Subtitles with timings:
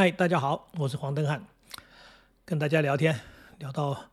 [0.00, 1.44] 嗨，大家好，我是黄登汉，
[2.46, 3.20] 跟大家聊天，
[3.58, 4.10] 聊到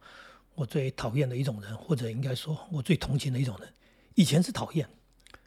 [0.53, 3.69] 我最讨厌的一种人，或者应该说我最同情的一种人。
[4.15, 4.85] 以前是讨厌，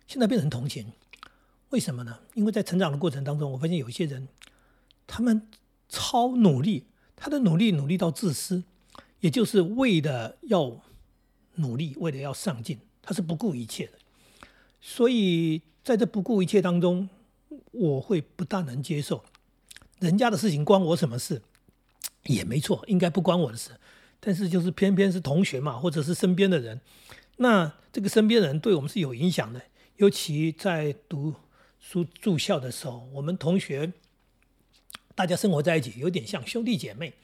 [0.07, 0.91] 现在变成同情，
[1.69, 2.21] 为什么呢？
[2.33, 4.29] 因为在成长的过程当中，我发现有一些人，
[5.07, 5.47] 他们
[5.91, 8.65] 超努力，他的努力努力到自私，
[9.21, 10.81] 也就是为了要
[11.57, 13.99] 努力，为了要上进，他是不顾一切的。
[14.81, 17.11] 所以在这不顾一切当中，
[17.73, 19.23] 我会不大能接受。
[20.01, 21.41] 人家的事情关我什么事？
[22.25, 23.71] 也没错，应该不关我的事。
[24.19, 26.81] 但是就是偏偏是同学嘛，或者是身边的人，
[27.37, 29.63] 那这个身边人对我们是有影响的。
[29.97, 31.35] 尤其在读
[31.79, 33.93] 书住校的时候，我们同学
[35.15, 37.15] 大家生活在一起，有点像兄弟姐妹。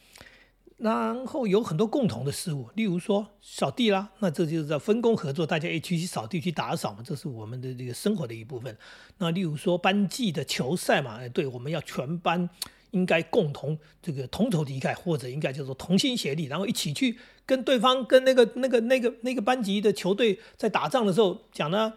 [0.78, 8.76] 然后有很多共同的事物，例如说扫地啦，那这就是在分工合作，大家一起去扫地去打扫嘛，这是我们的这个生活的一部分。
[9.16, 12.46] 那例如说班级的球赛嘛，对，我们要全班
[12.90, 21.94] 应该共同这个同仇敌忾，或者应该叫做同心协力，然后一起去跟对方跟那个那个那个那个班级的球队在打仗的时候讲呢，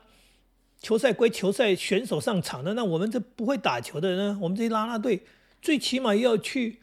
[0.79, 5.25] 球赛归球赛，选手上场的，那我们这不会打球的呢，我们这些啦啦队
[5.61, 6.79] 最起码要去。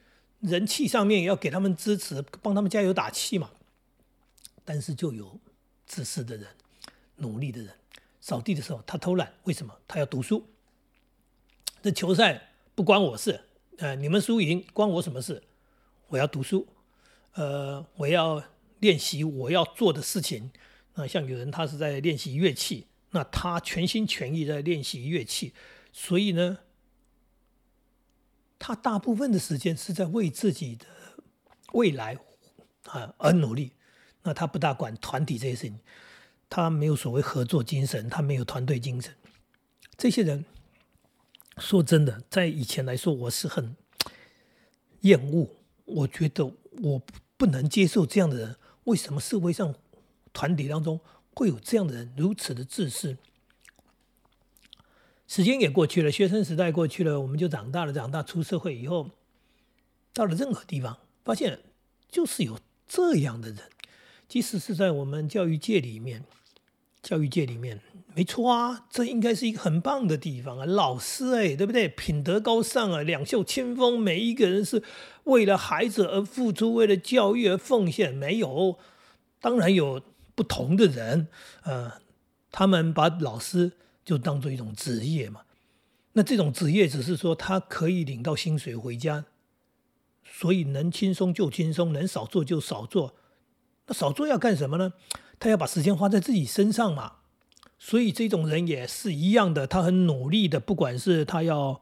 [0.47, 3.50] 人气上面要给他们支持，帮他们加油打气嘛。
[4.64, 5.41] 但是就有
[5.84, 6.47] 自私的人、
[7.16, 7.75] 努力的人，
[8.20, 9.77] 扫地的时候他偷懒，为什么？
[9.88, 10.47] 他要读书。
[11.83, 13.41] 这球赛不关我事，
[13.78, 15.42] 呃，你们输赢关我什么事？
[16.08, 16.66] 我要读书，
[17.34, 18.42] 呃，我要
[18.78, 20.53] 练习我要做的事情。
[20.94, 25.53] 那像有人他是在练习乐器，那他全心全意在练习乐器，
[25.92, 26.58] 所以呢。
[28.58, 30.86] 他大部分的时间是在为自己的
[31.72, 32.18] 未来
[32.84, 33.72] 啊而努力，
[34.22, 35.78] 那他不大管团体这些事情，
[36.48, 39.14] 他没有所谓合作精神，他没有团队精神。
[39.96, 40.44] 这些人
[41.58, 43.76] 说真的，在以前来说，我是很
[45.00, 45.48] 厌恶，
[45.84, 46.44] 我觉得
[46.82, 47.02] 我
[47.36, 48.56] 不能接受这样的人。
[48.84, 49.74] 为什么社会上
[50.32, 51.00] 团体当中
[51.34, 53.16] 会有这样的人如此的自私？
[55.28, 57.92] 时间也过去了，学生时代过去了，我们就长大了。
[57.92, 59.10] 长大出社会以后，
[60.14, 61.59] 到了任何地方，发现
[62.09, 63.59] 就是有这样的人。
[64.28, 66.25] 即使是在我们教育界里面，
[67.03, 67.81] 教育界里面，
[68.14, 70.64] 没错啊，这应该是一个很棒的地方啊。
[70.64, 71.88] 老师哎，对不对？
[71.88, 74.82] 品德高尚啊，两袖清风，每一个人是
[75.25, 78.14] 为了孩子而付出，为了教育而奉献。
[78.14, 78.78] 没有，
[79.41, 80.00] 当然有
[80.37, 81.26] 不同的人，
[81.64, 81.94] 呃，
[82.53, 83.72] 他们把老师。
[84.06, 85.43] 就当做一种职业嘛，
[86.12, 89.25] 那这种职业只是说他可以领到薪水回家，
[90.25, 93.17] 所以能轻松就轻松，能少做就少做。
[93.89, 94.93] 那少做要干什么呢？
[95.41, 97.15] 他要把时间花在自己身上嘛。
[97.78, 101.81] 所以这种人也是一样的，他很努力的，不管是他要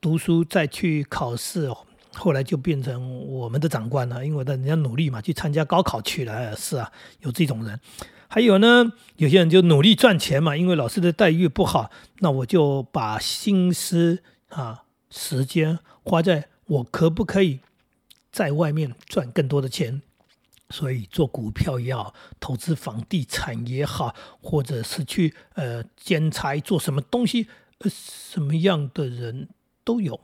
[0.00, 1.68] 读书再去考试，
[2.14, 6.56] 后来就变成我们的长官了，因为人家努力嘛，去参加高考去了。
[6.56, 7.78] 是啊，有这种人。
[8.34, 17.60] 还有呢，有些人就努力赚钱嘛，因为老师的待遇不好，那我就把心思啊、时间花在我可不可以
[18.32, 20.02] 在外面赚更多的钱，
[20.68, 27.46] 所以做股票也好，投资房地产也好，或者是去呃兼差做什么东西，
[27.78, 29.48] 呃什么样的人
[29.84, 30.18] 都有。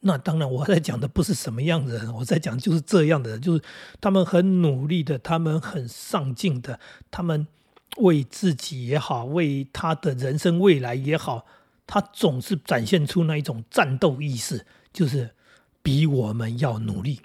[0.00, 3.62] 那当然，我在讲的不是什么样的人，我在讲就是这样的人，就是
[4.00, 6.78] 他们很努力的，他们很上进的，
[7.10, 7.48] 他们
[7.96, 11.44] 为自己也好，为他的人生未来也好，
[11.84, 15.34] 他总是展现出那一种战斗意识，就是
[15.82, 17.20] 比我们要努力，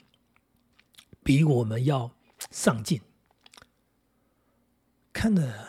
[1.22, 2.12] 比我们要
[2.50, 3.00] 上进。
[5.13, 5.67] 看的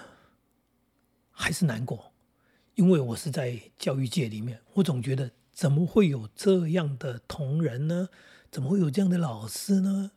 [1.31, 2.12] 还是难过，
[2.76, 5.31] 因为我是在教育界里面，我总觉得。
[5.54, 8.09] 怎么会有这样的同仁呢？
[8.50, 10.10] 怎么会有这样的老师呢？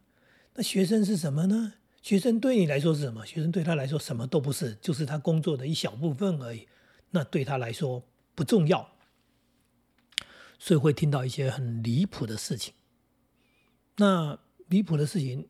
[0.56, 1.76] 那学生是什么呢？
[2.02, 3.26] 学生对你来说是什么？
[3.26, 6.68] 学生对他来说什么都不是，就是他工作的一小部分而已。
[7.12, 8.04] 那对他来说
[8.34, 8.94] 不重要，
[10.58, 12.74] 所以会听到一些很离谱的事情。
[13.98, 15.48] 那离谱的事情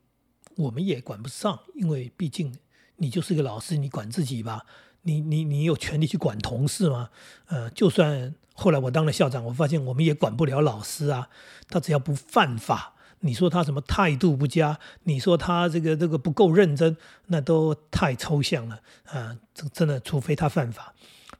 [0.56, 2.56] 我们也管不上，因为毕竟
[2.98, 4.64] 你就是个老师，你管自己吧。
[5.02, 7.08] 你你你有权利去管同事吗？
[7.46, 11.30] 呃，就算后来我当了校长，我发现我们也管不了老师啊。
[11.70, 16.96] 他只要不犯法，你说他什么态度不佳，你说他这个这个不够认真，
[17.26, 19.36] 那都太抽象了啊！
[19.54, 20.94] 这真的，除非他犯法，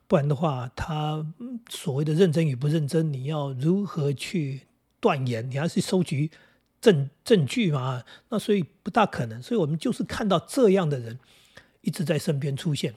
[0.07, 1.27] 不然的话，他
[1.69, 4.63] 所谓的认真与不认真，你要如何去
[5.01, 5.51] 断言？
[5.51, 6.31] 你还是收集
[6.81, 8.05] 证证据嘛？
[8.29, 9.43] 那所以不大可能。
[9.43, 11.19] 所以我们就是看到这样的人
[11.81, 12.95] 一直在身边出现。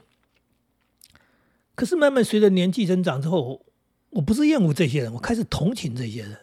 [1.76, 3.66] 可是慢慢随着年纪增长之后，
[4.12, 6.38] 我不是厌恶这些人，我开始同情这些人。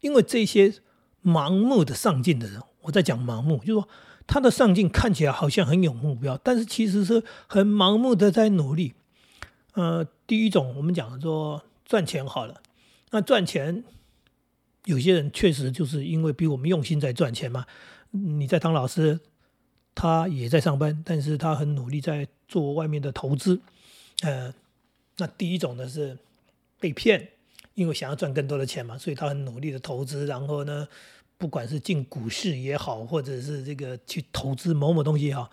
[0.00, 0.72] 因为这些
[1.24, 3.88] 盲目的上进的人，我在讲盲目，就是说
[4.28, 8.94] 他的上进看起来好像很有目标，但是其实是很盲目的在努力。
[9.74, 12.62] 呃，第一种我们讲说赚钱好了，
[13.10, 13.82] 那赚钱，
[14.84, 17.66] 有些人确实就是因为比我们用心在赚钱嘛。
[18.10, 19.20] 你在当老师，
[19.98, 23.60] 他也在上班，但是他很努力在做外面的投资。
[24.22, 24.54] 呃，
[25.16, 26.16] 那第一种呢是
[26.78, 27.30] 被骗。
[27.74, 30.88] 因为想要赚更多的钱嘛，所以他很努力的投资，然后呢，
[31.36, 35.48] 不管是进股市也好，或者是这个去投资某某东西也好，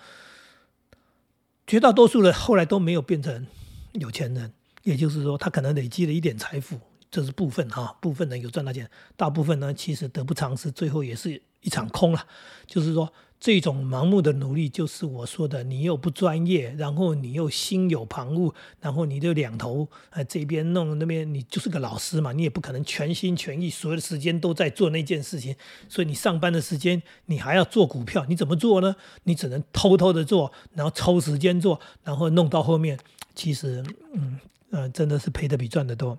[1.67, 3.45] 绝大多数人后来都没有变成
[3.93, 4.51] 有钱人，
[4.81, 6.79] 也就是说，他可能累积了一点财富，
[7.11, 12.25] 这是部分哈，部分人有赚到钱，大部分呢其实得不偿失，最后也是一场空了，
[12.65, 13.13] 就是说。
[13.45, 18.51] 这种盲目的努力，就是我说的，你又不专业，然后你又心有旁骛，
[18.81, 25.55] 然后你就两头，呃，这边弄那边，你就是个老师嘛，你也不可能全心全意，所有的时间都在做那件事情。
[25.87, 28.95] 所以你上班的时间，你还要做股票，你怎么做呢？
[29.25, 32.97] 你只能偷偷的做，然后抽时间做，然后弄到后面，
[33.35, 33.83] 其实，
[34.15, 34.39] 嗯，
[34.71, 36.17] 呃，真的是赔的比赚的多。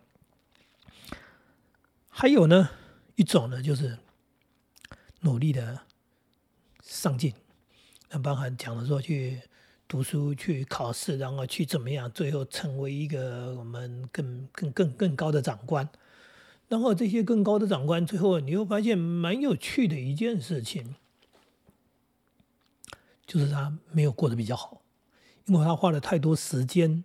[2.09, 2.71] 还有呢，
[3.17, 3.99] 一种呢，就是
[5.23, 5.81] 努力的。
[6.87, 7.35] 上进，
[8.11, 9.43] 那包含讲的说去
[9.89, 15.89] 读书、去考试，然后去怎么样，最后成为一个我们更更更更高的长官。
[16.69, 20.95] 然后这些更高的长官，最后你会发现蛮有趣的一件事情，
[23.27, 24.83] 就是他没有过得比较好，
[25.47, 27.03] 因为他花了太多时间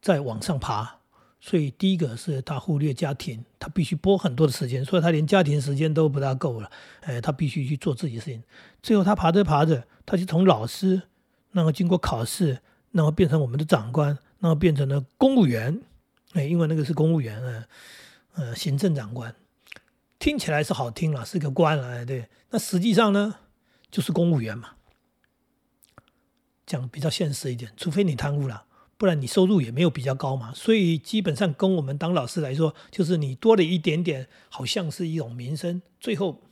[0.00, 0.97] 在往上爬。
[1.40, 6.70] 所以第一个是他忽略家庭，他必须拨很多的时间，所以他连家庭时间都不大够了。
[7.02, 8.42] 哎，他必须去做自己的事情。
[8.82, 11.02] 最后他爬着爬着，他就从老师，
[11.52, 14.08] 然后经过考试，然后变成我们的长官，
[14.40, 15.80] 然后变成了公务员。
[16.32, 17.64] 哎，因为那个是公务员啊，
[18.34, 19.34] 呃，行政长官，
[20.18, 22.04] 听起来是好听了，是个官了。
[22.04, 23.36] 对，那实际上呢，
[23.90, 24.70] 就是公务员嘛。
[26.66, 28.64] 讲比较现实一点，除非你贪污了。
[28.98, 35.80] 不然你收入也没有比较高嘛，所以基本上跟我们当老师来说，就是你多了一点点，好像是一种名声。
[36.00, 36.42] 最后，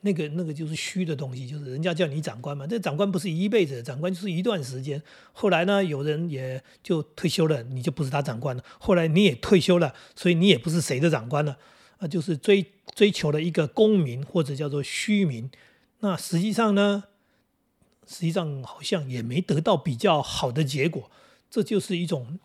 [0.00, 5.02] 那个那个就是虚的东西，就是人家叫你长官嘛，这长官不是一辈子，长官就是一段时间。
[5.32, 8.64] 后来呢，有人也就退休了，你就不是他长官了。
[8.78, 11.58] 后来你也退休了，所以你也不是谁的长官了，
[11.98, 12.64] 啊，就是追
[12.94, 15.50] 追求了一个功名或者叫做虚名。
[16.00, 17.04] 那实际上呢？
[18.08, 21.10] 实际上好像也没得到比较好的结果，
[21.50, 22.40] 这就是一种，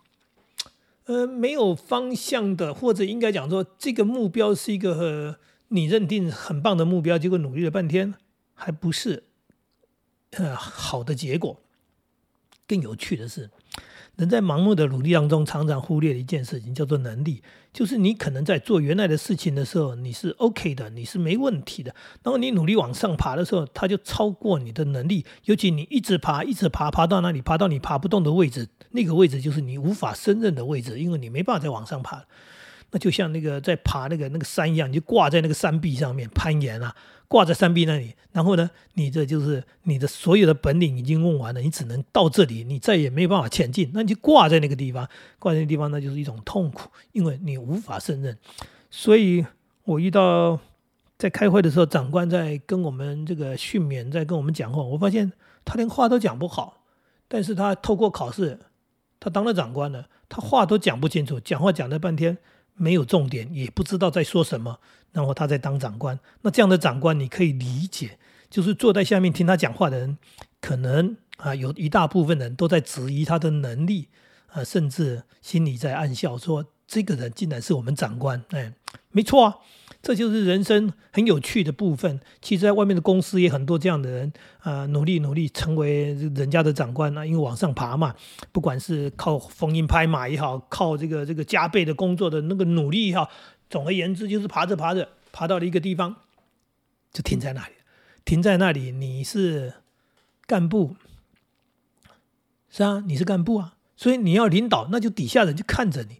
[1.05, 5.39] 呃，没有方向的，或者应该讲说，这个目标是一个
[5.69, 8.13] 你认定很棒的目标，结果努力了半天
[8.53, 9.23] 还不是，
[10.31, 11.61] 呃，好的结果。
[12.67, 13.49] 更有趣的是。
[14.15, 17.41] 人在盲目的努力当中，常常忽略了一件事情，叫做能力。
[17.73, 21.95] 就是你可能在做原来的事情的时候，你是 OK 的，你是没问题的。
[22.21, 25.25] 然后你努力往上爬的时候，它就超过你的能力。
[25.45, 32.25] 尤其你一直爬，一直爬，爬到那里，爬到你爬不动的位置，那个位置就是你无法胜任的位置，因为你没办法再往上爬。
[32.93, 36.95] 那就像那个在爬那个那个山一样，你就挂在那个山壁上面攀岩啊。
[37.25, 45.09] 挂在山壁那里，然后呢，你这就是你的所有的本领已经用完了，你只能到这里，你再也没有办法前进，那你就挂在那个地方，
[45.39, 48.37] 挂在那个地方，那就是一种痛苦，因为你无法胜任。
[48.91, 49.43] 所以
[49.85, 50.59] 我遇到
[51.17, 55.31] 在开会的时候，长官在跟我们这个训勉，在跟我们讲话，我发现
[55.65, 56.83] 他连话都讲不好，
[57.27, 58.59] 但是他透过考试，
[59.19, 62.37] 他当了长官了，他话都讲不清楚，讲话讲了半天。
[62.75, 64.79] 没有重点，也不知道在说什么，
[65.11, 66.19] 然后他在当长官。
[66.41, 68.17] 那这样的长官，你可以理解，
[68.49, 70.17] 就是坐在下面听他讲话的人，
[70.59, 74.09] 可能啊有一大部分人都在质疑他的能力，
[74.47, 78.43] 啊，甚至心里在暗笑，说这个人竟然是我们长官。
[78.49, 78.73] 哎，
[79.11, 79.57] 没错啊。
[80.03, 82.19] 这就是人生很有趣的部分。
[82.41, 88.13] 其实，在外面的公司也很多这样的人啊，努力努力成为人家的长官啊，因为往上爬嘛。
[88.51, 93.29] 不管是靠逢迎拍马也好，靠这个这个加倍的工作的那个努力也好，
[93.69, 96.17] 总而言之，就是爬着爬着，爬到了一个地方，
[97.13, 97.73] 就停在那里。
[98.25, 99.75] 停在那里，你是
[100.45, 100.97] 干部，
[102.69, 106.19] 是啊，你是干部啊，所以你要领导，那就底下人就看着你。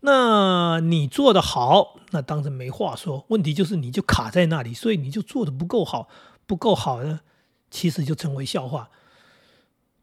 [0.00, 3.24] 那你做的好，那当然没话说。
[3.28, 6.08] 问题就是你就卡在那里，所以你就做的不够好，
[6.46, 7.20] 不够好呢，
[7.68, 8.90] 其实就成为笑话，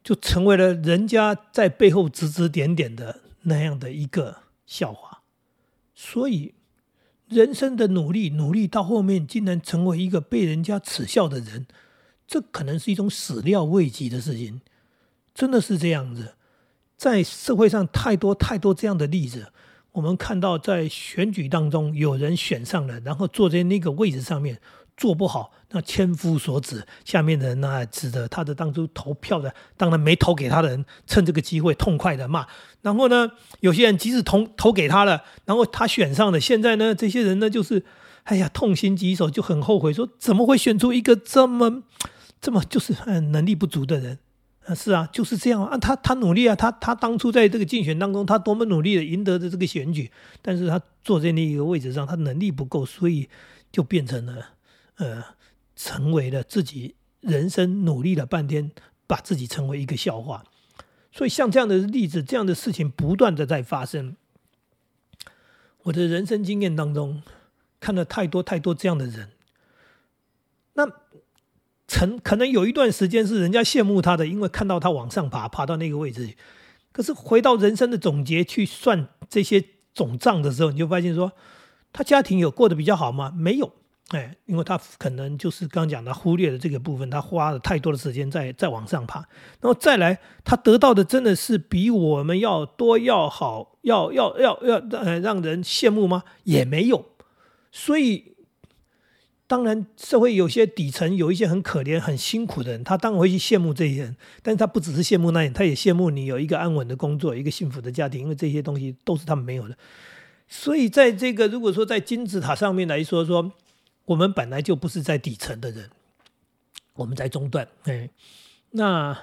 [0.04, 5.22] 就成为了人家在背后指指点点的那样的一个笑话。
[5.94, 6.56] 所以
[7.30, 11.68] 人生的努力，努力到后面竟然成为一个被人家耻笑的人，
[12.28, 14.60] 这可能是一种始料未及的事情。
[15.34, 16.36] 真的是这样子，
[16.98, 19.54] 在社会上太多太多这样的例子。
[19.96, 24.60] 我们看到在选举当中有人选上了，然后坐在那个位置上面
[24.98, 32.46] 做不好，那千夫所指，下面的人那指着他的当初投票的，当然没投给他的人，趁这个机会痛快的骂。
[32.82, 37.86] 然后呢，有些人即使投投给他了，然后他选上了，现在呢，这些人呢就是，
[38.24, 41.84] 哎呀，痛心疾首，就很后悔，说怎么会选出一个这么
[42.42, 42.94] 这么就是
[43.32, 44.20] 能力不足的人。
[44.66, 45.78] 啊，是啊，就是这样啊。
[45.78, 53.30] 他他努力啊，他他当初在这个竞选当中，他多么努力的赢得的这个选举，但是他坐在那一个位置上，他能力不够，所以
[53.72, 54.50] 就变成了，
[54.96, 55.24] 呃，
[55.76, 58.72] 成为了自己人生努力了半天，
[59.06, 60.44] 把自己成为一个笑话。
[61.12, 64.16] 所以像这样的例子，这样的事情不断的在发生。
[65.84, 67.22] 我的人生经验当中，
[67.80, 69.30] 看了太多太多这样的人，
[70.74, 70.90] 那。
[71.96, 76.36] 曾可能有一段时间是人家羡慕他的，因为看到他往上爬，爬到那个位置。
[76.92, 81.32] 可是回到人生的总结去算这些总账的时候，你就发现说，
[81.94, 83.32] 他家庭有过得比较好吗？
[83.34, 83.72] 没有，
[84.10, 89.20] 哎，因为他可能就是刚讲的忽略了这个部分，他花了太多的时间在在往上爬。
[89.62, 96.24] 然后再来，他得到的真的是比我们要多要好，要要要要呃让人羡慕吗？
[96.44, 97.06] 也没有，
[97.72, 98.35] 所以。
[99.48, 104.18] 当然，社会有些底层有一些很可怜、很辛苦的人，他当然会去羡慕这些人。
[104.42, 109.78] 但是他不只是羡慕那些，他也羡慕你有一个安稳的工作、一个幸福的家庭，因为这些东西都是他们没有的。
[110.48, 113.54] 所以，在这个如果说在金字塔上面来说，说
[114.06, 115.92] 我们本来就不是在底层的人，
[116.96, 117.68] 我们在中段。
[117.84, 118.10] 哎，
[118.72, 119.16] 那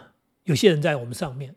[0.45, 1.57] 有些人在我们上面，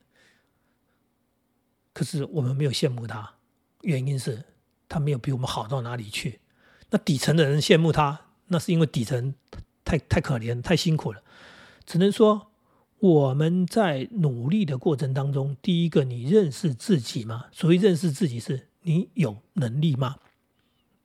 [1.93, 3.35] 可是我们没有羡慕他，
[3.81, 4.43] 原因是
[4.89, 6.39] 他没有比我们好到哪里去。
[6.89, 8.24] 那底层的人羡慕他。
[8.47, 9.33] 那是因为底层
[9.83, 11.21] 太太可怜、太辛苦了，
[11.85, 12.51] 只能说
[12.99, 17.45] 我们在努力的过程当中，第一个，你认识自己吗？
[17.51, 20.17] 所谓认识自己，是你有能力吗？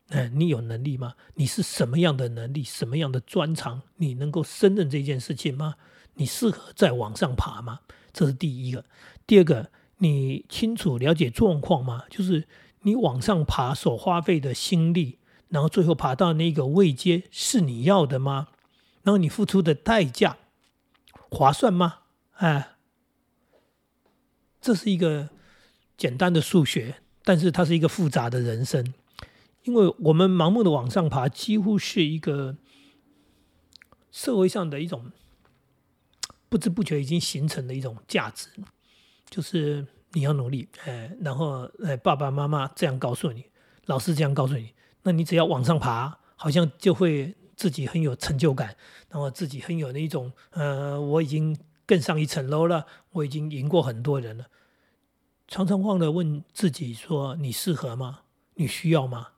[0.08, 1.14] 哎，你有能力吗？
[1.34, 2.64] 你是什么样的能力？
[2.64, 3.82] 什么样的专长？
[3.96, 5.76] 你能够胜任这件事情吗？
[6.14, 7.80] 你适合再往上爬吗？
[8.12, 8.84] 这是第一个。
[9.26, 12.02] 第二个，你清楚了解状况吗？
[12.10, 12.48] 就是
[12.82, 15.19] 你往上爬所花费的心力。
[15.50, 18.48] 然后最后爬到那个位阶是你要的吗？
[19.02, 20.36] 然后你付出的代价
[21.30, 21.98] 划算吗？
[22.34, 22.76] 哎，
[24.60, 25.30] 这是一个
[25.96, 28.94] 简单的数学，但是它是一个复杂的人生，
[29.64, 32.56] 因为我们盲目的往上爬，几乎是一个
[34.10, 35.10] 社会上的一种
[36.48, 38.48] 不知不觉已经形成的一种价值，
[39.28, 43.46] 就是你要努力，哎，然后哎，爸爸妈妈这样告诉你，
[43.86, 44.72] 老师这样告诉你。
[45.02, 48.76] 那你只要往上爬，好像就会自己很有成就感，
[49.08, 54.46] 然后自己很有那种，呃，我已经更上一层楼了，我已经赢过很多人了。
[55.48, 58.20] 常常忘了问自己说：你适合吗？
[58.54, 59.28] 你需要吗？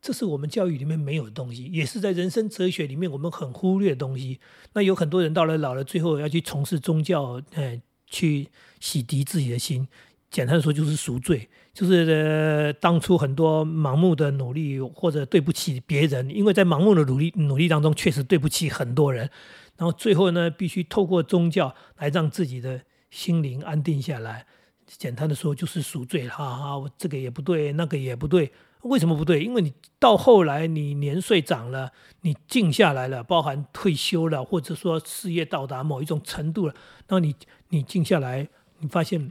[0.00, 4.38] 这是我们教育里面没有的东西，也是在人生哲学里面我们很忽略的东西。
[4.74, 9.88] 那有很多人到了老了，最后要去从事宗教，呃，去洗涤自己的心。
[10.34, 19.30] 简单的说就是赎罪，就是当初很多盲目的努力或者对不起别人，因为在盲目的努力努力当中确实对不起很多人，
[19.76, 22.80] 然后最后呢必须透过宗教来让自己的
[23.12, 24.44] 心灵安定下来。
[24.84, 28.50] 简单的说就是赎罪，哈哈，我这个也不对，那个也不对，
[28.82, 29.40] 为什么不对？
[29.40, 36.74] 因为你到后来你年岁长了，你静下来了，包含退休了，或者说事业到达某一种程度了，
[37.06, 37.36] 那你
[37.68, 38.48] 你静下来，
[38.80, 39.30] 你发现。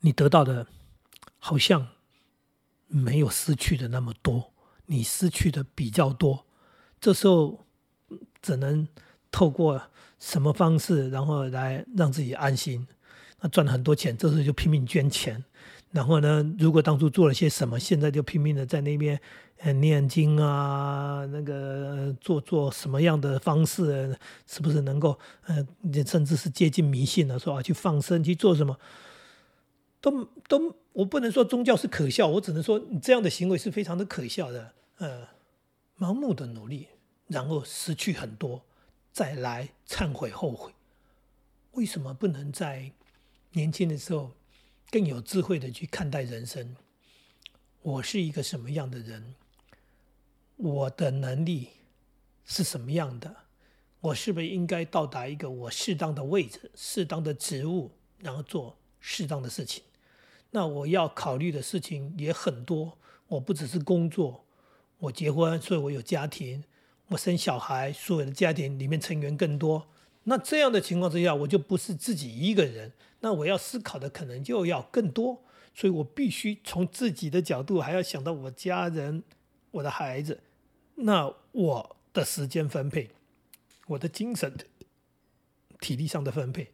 [0.00, 0.66] 你得到的，
[1.38, 1.88] 好像
[2.86, 4.52] 没有失去的那么多，
[4.86, 6.46] 你失去的比较多。
[7.00, 7.64] 这时候
[8.42, 8.86] 只能
[9.30, 9.80] 透过
[10.18, 12.86] 什么方式，然后来让自己安心。
[13.40, 15.42] 那赚了很多钱，这时候就拼命捐钱。
[15.92, 19.20] 然后呢，如果当初做了些什么，现在就拼命的在那边
[19.58, 24.16] 呃念经啊，那个做做什么样的方式，
[24.46, 25.66] 是不是能够呃，
[26.06, 28.78] 甚至是接近迷信了，说啊去放生去做什么？
[30.00, 34.74] 都都，我不能说宗教是可笑，我只能说你这样的行为是非常的可笑的。
[34.96, 35.28] 呃，
[35.98, 36.88] 盲目的努力，
[37.26, 38.64] 然后失去很多，
[39.12, 40.72] 再来忏悔后悔。
[41.72, 42.92] 为什么不能在
[43.52, 44.32] 年轻的时候
[44.90, 46.76] 更有智慧的去看待人生？
[47.82, 49.34] 我是一个什么样的人？
[50.56, 51.68] 我的能力
[52.44, 53.34] 是什么样的？
[54.00, 59.84] 我是不是应该到达一个我适当的位置、适当的职务，然后做适当的事情？
[60.50, 64.44] 那我要考虑的事情也很多，我不只是工作，
[64.98, 66.64] 我结婚，所以我有家庭，
[67.08, 69.88] 我生小孩，所有的家庭里面成员更多。
[70.24, 75.42] 那这样的情况之下，我就不是自己一个人，那我要思考的可能就要更多。
[75.72, 79.22] 所以我必须从自己的角度，还要想到我家人、
[79.70, 80.40] 我的孩子，
[80.96, 83.10] 那我的时间分配，
[83.86, 84.52] 我的精神、
[85.80, 86.72] 体力上的分配，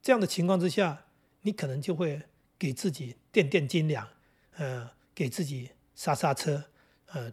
[0.00, 1.06] 这样的情况之下，
[1.42, 2.22] 你可能就会
[2.58, 4.08] 给自己垫垫斤两，
[4.56, 6.64] 呃，给自己刹刹车，
[7.06, 7.32] 呃，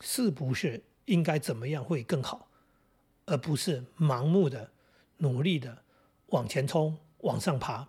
[0.00, 2.48] 是不是应该怎么样会更好，
[3.26, 4.70] 而不是盲目的
[5.18, 5.82] 努力的
[6.26, 7.88] 往前冲、往上爬。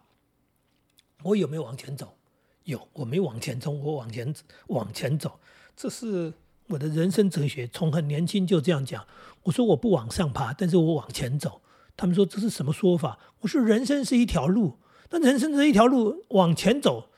[1.24, 2.16] 我有没有往前走？
[2.64, 4.34] 有，我没往前冲，我往前
[4.68, 5.40] 往前走，
[5.76, 6.34] 这是
[6.68, 7.68] 我的人生哲学。
[7.68, 9.06] 从很年轻就这样讲。
[9.44, 11.62] 我说我不往上爬，但是我往前走。
[11.96, 13.18] 他们说这是什么说法？
[13.40, 14.78] 我说人生是一条路，
[15.10, 17.10] 那人生这一条路往前走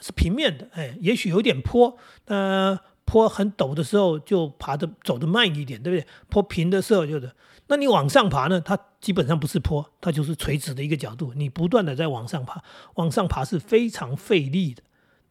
[0.00, 6.06] 是平面的，哎，也许有点坡，那坡很陡的时候就爬的走的慢一点，对不对？
[6.28, 7.32] 坡平的时候就是。
[7.70, 8.58] 那你往上爬呢？
[8.62, 11.34] 它基本上不是坡，它就是垂直的一个角度。
[11.34, 12.62] 你不断的在往上爬，
[12.94, 14.82] 往上爬是非常费力的。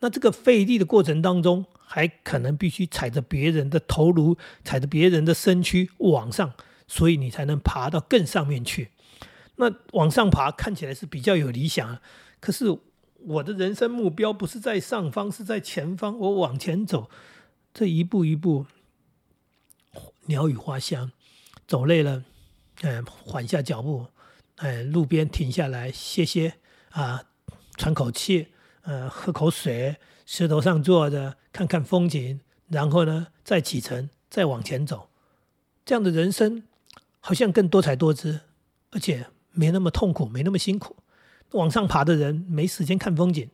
[0.01, 6.53] 那这个费力的过程当中，还可能必须踩着别人的头颅，踩着别人的身躯往上，
[6.87, 8.91] 所以你才能爬到更上面去。
[9.57, 11.99] 那往上爬看起来是比较有理想，
[12.39, 12.65] 可是
[13.19, 16.17] 我的人生目标不是在上方，是在前方。
[16.17, 17.09] 我往前走，
[17.73, 18.65] 这一步一步，
[20.25, 21.11] 鸟语花香。
[21.67, 22.23] 走累了，
[22.83, 24.07] 嗯，缓下脚步，
[24.55, 26.53] 哎，路边停下来歇歇
[26.91, 27.25] 啊，
[27.75, 28.47] 喘口气，
[28.83, 35.09] 呃，喝口水，石头上坐着看看风景，然后呢，再启程，再往前走，
[35.83, 36.63] 这样的人生
[37.19, 38.39] 好像更多彩多姿，
[38.91, 40.95] 而且没那么痛苦，没那么辛苦。
[41.51, 43.49] 往上爬的人没时间看风景，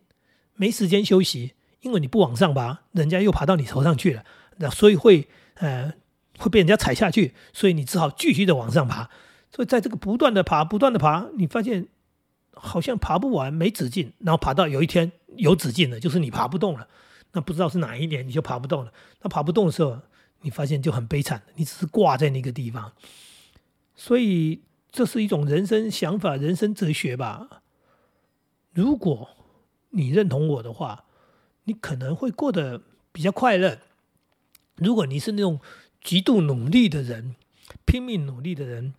[0.55, 4.23] 没时间休息，因为你不往上爬，人家又爬到你头上去了，
[4.57, 5.93] 那所以会，呃。
[6.39, 9.07] 会被人家踩下去，所以你只好继续的往上爬。
[9.51, 11.87] 所以在这个不断的爬、不断的爬，你发现
[12.55, 16.87] 好像爬不完、没止境，然后爬到有一天有止境了，就是你爬不动了。
[17.33, 18.91] 那不知道是哪一年你就爬不动了。
[19.21, 20.01] 那爬不动的时候，
[20.41, 22.91] 你发现就很悲惨，你只是挂在那个地方。
[23.95, 24.59] 所以
[24.93, 27.63] 这是一种人生想法、人生哲学吧。
[28.71, 29.27] 如果
[29.89, 31.03] 你认同我的话，
[31.65, 33.79] 你可能会过得比较快乐。
[34.77, 35.59] 如果你是那种……
[36.03, 37.37] 极度努力的人，
[37.85, 38.93] 拼命努力的人，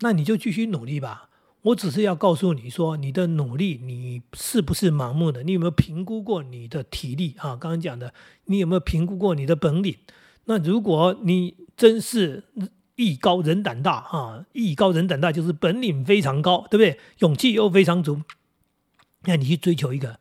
[0.00, 1.28] 那你就继续努力吧。
[1.60, 5.42] 我只是要告诉你说，你的努力，你是不是盲目的？
[5.42, 7.52] 你有没有评估过你的体力啊？
[7.56, 8.14] 刚刚讲的，
[8.46, 9.98] 你有没有评估过你的本领？
[10.46, 12.44] 那如果你真是
[12.96, 16.98] 艺高人胆大啊，艺高人胆大就是本领非常高，对不对？
[17.20, 18.22] 勇气又非常足，
[19.24, 20.18] 那你去追求一个。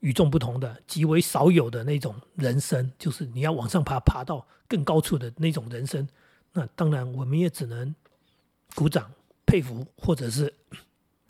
[0.00, 6.08] 与众不同的、极为少有的那种人生，就是你要往上爬，爬到更高处的那种人生。
[6.52, 7.92] 那当然，我们也只能
[8.76, 9.10] 鼓掌
[9.44, 10.54] 佩服，或者是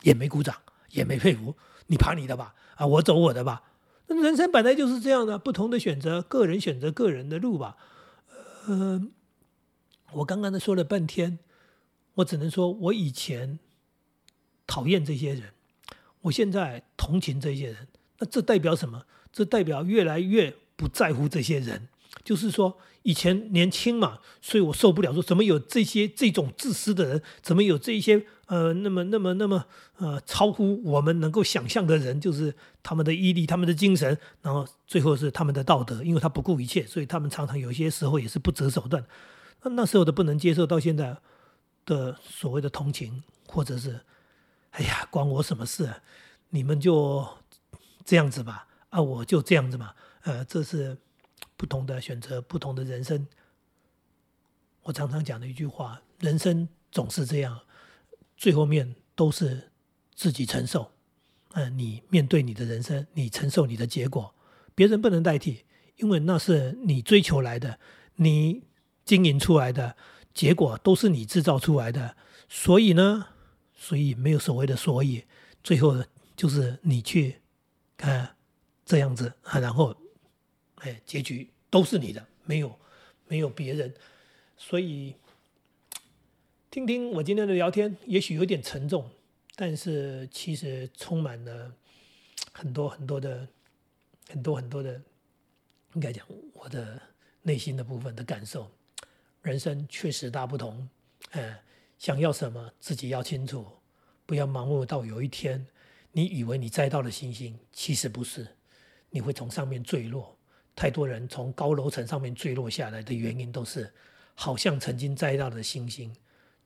[0.02, 0.54] 也没鼓掌，
[0.90, 1.56] 也没佩服。
[1.86, 3.62] 你爬你的吧，啊，我走我的吧。
[4.06, 7.74] 那人生本来就是这样的，不同的选择，个人选择个人的路吧。
[8.66, 9.02] 呃，
[10.12, 11.38] 我刚刚的说了半天，
[12.14, 13.58] 我只能说我以前
[14.66, 15.52] 讨厌这些人，
[16.22, 17.88] 我现在同情这些人。
[18.18, 19.04] 那这代表什么？
[19.32, 21.88] 这代表越来越不在乎这些人。
[22.24, 25.12] 就是说，以前年轻嘛，所以我受不了。
[25.12, 27.22] 说怎么有这些这种自私的人？
[27.42, 29.66] 怎么有这些呃那么那么那么
[29.98, 32.20] 呃超乎我们能够想象的人？
[32.20, 39.04] 就是他们的毅力、他们的精神，然后最后是他们的道德，因为他不顾一切，所以他们常常有些时候也是不择手段。
[39.62, 41.16] 那那时候的不能接受，到现在
[41.84, 44.00] 的所谓的同情，或者是
[44.70, 46.02] 哎呀，关我什么事？
[46.50, 47.26] 你们就。
[48.04, 50.96] 这样子吧，啊，我就这样子嘛，呃，这是
[51.58, 53.28] 不同的选择，不同的人生。
[54.80, 57.60] 我常常讲的一句话：人生总是这样，
[58.34, 59.70] 最后面都是
[60.14, 60.90] 自己承受。
[61.52, 64.34] 嗯，你面对你的人生，你承受你的结果，
[64.74, 65.66] 别人不能代替，
[65.96, 67.78] 因为那是你追求来的，
[68.14, 68.62] 你
[69.08, 69.96] 经营出来的
[70.34, 72.16] 结果都是你制造出来的。
[72.48, 73.28] 所以呢，
[73.74, 75.24] 所以没有所谓的所以，
[75.64, 76.04] 最后
[76.36, 77.40] 就是你去。
[78.00, 78.36] 看
[78.86, 79.92] 这样子啊，然后，
[80.76, 82.78] 哎，结局都是你的，没有
[83.26, 83.92] 没有别人，
[84.56, 85.16] 所以
[86.70, 89.10] 听听我今天的聊天，也许有点沉重，
[89.56, 91.74] 但是其实充满了
[92.52, 93.48] 很多很多的
[94.28, 95.02] 很多很多的，
[95.94, 97.02] 应该讲我的
[97.42, 98.70] 内心的部分的感受。
[99.48, 100.86] 人生确实大不同，
[101.30, 101.62] 哎，
[101.96, 103.66] 想要什么自己要清楚，
[104.26, 105.66] 不要盲目到有一天。
[106.12, 108.46] 你以为你摘到了星星，其实不是，
[109.08, 110.36] 你会从上面坠落。
[110.76, 113.90] 太多人从高楼层上面坠落下来的原因，都是
[114.34, 116.14] 好像曾经摘到了星星，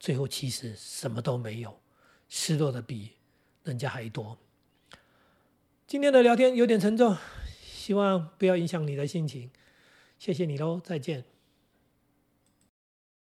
[0.00, 1.80] 最后其实什么都没有，
[2.28, 3.12] 失落的比
[3.62, 4.36] 人家还多。
[5.86, 7.16] 今天的聊天有点沉重，
[7.60, 9.50] 希望不要影响你的心情。
[10.18, 11.31] 谢谢你喽，再见。